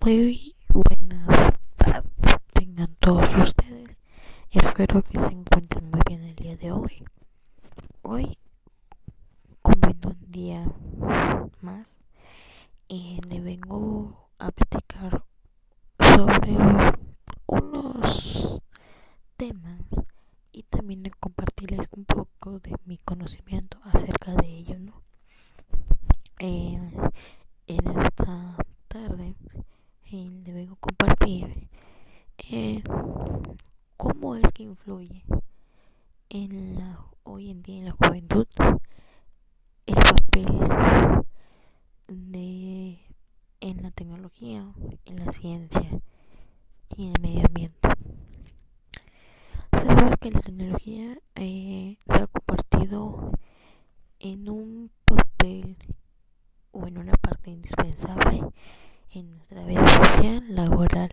[0.00, 1.54] Muy buenas
[2.52, 3.96] tengan todos ustedes.
[4.50, 7.04] Espero que se encuentren muy bien el día de hoy.
[8.02, 8.38] Hoy,
[9.62, 10.64] como un día
[11.60, 11.96] más,
[12.88, 15.24] eh, le vengo a platicar
[16.00, 16.56] sobre
[17.46, 18.60] unos
[19.36, 19.80] temas
[20.52, 25.02] y también compartirles un poco de mi conocimiento acerca de ello, ¿no?
[26.40, 26.80] Eh,
[27.68, 28.56] en esta
[28.88, 29.36] tarde
[30.10, 31.68] eh, le vengo a compartir
[32.38, 32.82] eh,
[33.96, 35.22] cómo es que influye
[36.28, 38.48] en la hoy en día en la juventud
[39.86, 40.46] el papel
[42.08, 42.98] de
[43.60, 44.66] en la tecnología,
[45.04, 46.00] en la ciencia
[46.96, 47.88] y en el medio ambiente.
[49.84, 53.32] Sabemos que la tecnología eh, se ha compartido
[54.18, 55.76] en un papel
[56.72, 58.42] o en una parte indispensable
[59.12, 61.10] en nuestra vida social, laboral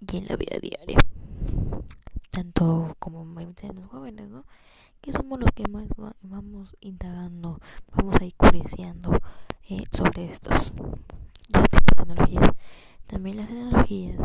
[0.00, 0.98] y en la vida diaria.
[2.30, 4.44] Tanto como los jóvenes, ¿no?
[5.00, 7.60] Que somos los que más va- vamos indagando,
[7.94, 9.18] vamos ahí curioseando
[9.68, 12.50] eh, sobre estos dos tipos de tecnologías.
[13.06, 14.18] También las tecnologías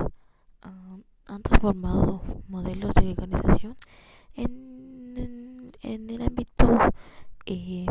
[0.63, 2.21] ah, han transformado
[2.53, 3.75] modelos de organización
[4.35, 6.77] en, en, el ámbito
[7.47, 7.87] eh,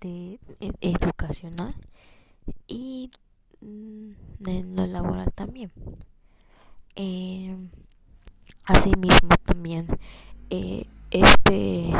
[0.00, 1.74] de, e- educacional
[2.66, 3.10] y
[3.60, 4.12] mm,
[4.46, 5.70] en lo laboral también.
[6.94, 7.54] Eh,
[8.64, 9.86] asimismo también
[10.48, 11.90] eh, este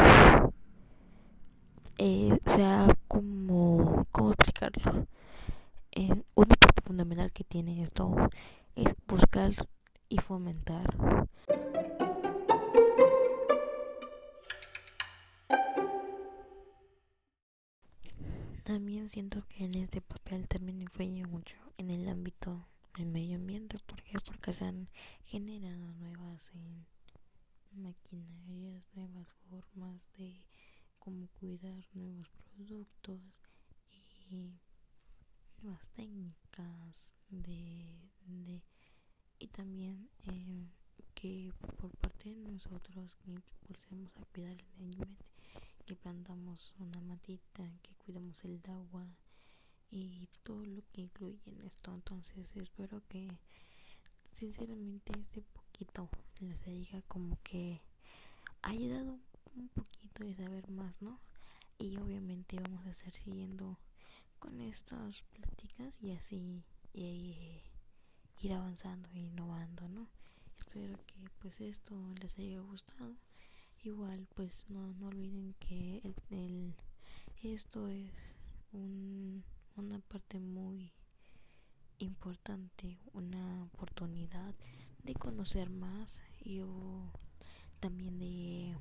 [1.99, 5.07] eh, sea como cómo explicarlo
[6.35, 8.15] una parte fundamental que tiene esto
[8.75, 9.53] es buscar
[10.09, 11.16] y fomentar
[19.09, 23.79] Siento que en este papel también influye mucho en el ámbito del medio ambiente.
[23.87, 24.19] ¿Por qué?
[24.19, 24.89] Porque se han
[25.25, 26.85] generado nuevas eh,
[27.73, 30.45] maquinarias, nuevas formas de
[30.99, 33.21] cómo cuidar nuevos productos
[34.29, 34.59] y
[35.63, 38.61] nuevas técnicas de, de
[39.39, 40.67] y también eh,
[41.15, 45.36] que por parte de nosotros que impulsemos a cuidar el medio ambiente
[45.87, 49.07] que plantamos una matita, que cuidamos el agua
[49.89, 51.95] y todo lo que incluye en esto.
[51.95, 53.31] Entonces espero que
[54.33, 56.09] sinceramente este poquito
[56.41, 57.81] les diga como que
[58.63, 59.21] ayudado
[59.55, 61.21] un poquito de saber más, ¿no?
[61.79, 63.79] Y obviamente vamos a estar siguiendo
[64.41, 66.65] con estas pláticas y así
[66.95, 67.63] eh,
[68.41, 70.09] ir avanzando e innovando, ¿no?
[70.59, 73.15] Espero que pues esto les haya gustado
[73.87, 76.75] igual pues no, no olviden que el, el-
[77.43, 78.37] esto es
[78.73, 79.45] un-
[79.77, 80.93] una parte muy
[81.99, 84.55] importante una oportunidad
[85.03, 86.61] de conocer más y
[87.81, 88.75] también de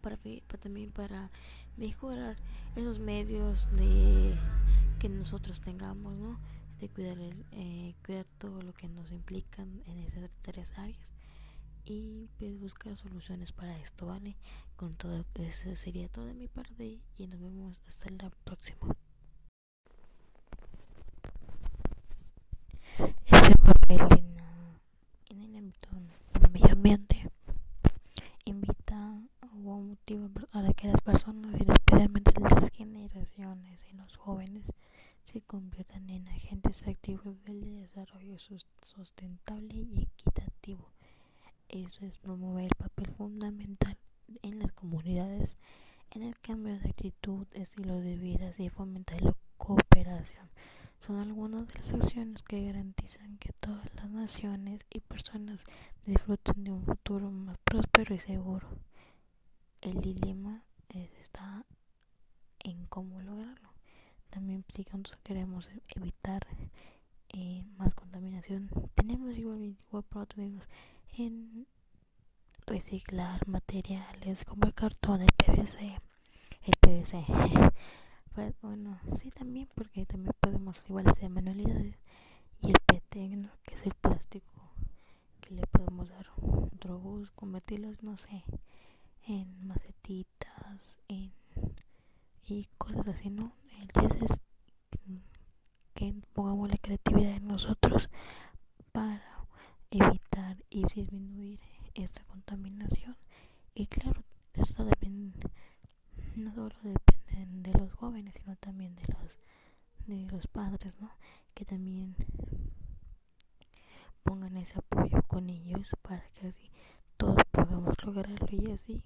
[0.00, 1.30] para, fe- pa- también para
[1.76, 2.36] mejorar
[2.76, 4.36] esos medios de
[4.98, 6.38] que nosotros tengamos no
[6.80, 11.12] de cuidar el, eh, cuidar todo lo que nos implican en esas tres áreas
[11.90, 14.36] y pues buscar soluciones para esto, ¿vale?
[14.76, 18.96] Con todo eso sería todo de mi parte y nos vemos hasta la próxima.
[23.24, 24.00] Este papel
[25.30, 27.30] en, el medio ambiente
[28.44, 28.98] invita
[29.42, 34.64] o motiva a que las personas y especialmente las generaciones y los jóvenes
[35.24, 40.90] se conviertan en agentes activos del desarrollo sus- sustentable y equitativo
[41.68, 43.96] eso es promover el papel fundamental
[44.42, 45.56] en las comunidades
[46.10, 50.48] en el cambio de actitud, estilo de vida y fomentar la cooperación.
[51.00, 55.60] Son algunas de las acciones que garantizan que todas las naciones y personas
[56.06, 58.68] disfruten de un futuro más próspero y seguro.
[59.80, 61.64] El dilema es- está
[62.60, 63.70] en cómo lograrlo.
[64.30, 64.84] También si
[65.22, 66.46] queremos evitar
[67.30, 70.60] eh, más contaminación, tenemos igual, igual por otro lado,
[71.16, 71.66] en
[72.66, 76.00] reciclar materiales como el cartón, el PVC,
[76.64, 77.24] el PVC.
[78.34, 81.96] Pues, bueno, sí también porque también podemos igual hacer manualidades
[82.60, 83.50] y el ¿no?
[83.64, 84.52] que es el plástico
[85.40, 88.44] que le podemos dar otro uso, convertirlos, no sé,
[89.26, 91.32] en macetitas, en
[92.46, 93.52] y cosas así, ¿no?
[93.80, 94.40] El chiste es
[95.94, 98.08] que pongamos la creatividad en nosotros
[98.92, 99.46] para
[99.90, 101.60] evitar y disminuir
[101.94, 103.16] esta contaminación.
[103.74, 104.22] Y claro,
[104.54, 105.38] esto depende,
[106.36, 109.38] no solo depende de los jóvenes, sino también de los,
[110.06, 111.10] de los padres, ¿no?
[111.54, 112.16] Que también
[114.24, 116.70] pongan ese apoyo con ellos para que así
[117.16, 119.04] todos podamos lograrlo y así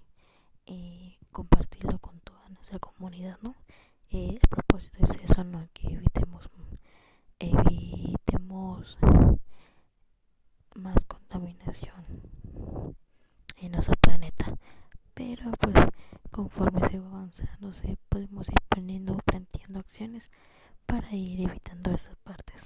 [0.65, 3.55] eh, compartirlo con toda nuestra comunidad, ¿no?
[4.09, 5.67] Eh, el propósito es eso, ¿no?
[5.73, 6.49] Que evitemos,
[7.39, 8.97] evitemos
[10.75, 12.03] más contaminación
[13.57, 14.57] en nuestro planeta.
[15.13, 15.75] Pero pues
[17.33, 20.29] conforme se va avanzando, se podemos ir poniendo, planteando acciones
[20.85, 22.63] para ir evitando esas partes.